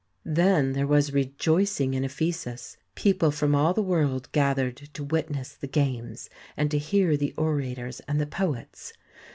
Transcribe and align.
Then 0.25 0.73
there 0.73 0.87
was 0.87 1.13
rejoicing 1.13 1.93
in 1.93 2.03
Ephesus; 2.03 2.75
people 2.95 3.29
from 3.29 3.53
all 3.53 3.71
the 3.71 3.83
world 3.83 4.31
gathered 4.31 4.77
to 4.95 5.03
witness 5.03 5.53
the 5.53 5.67
games 5.67 6.27
and 6.57 6.71
to 6.71 6.79
hear 6.79 7.15
the 7.15 7.35
orators 7.37 7.99
and 8.07 8.19
the 8.19 8.25
poets. 8.25 8.93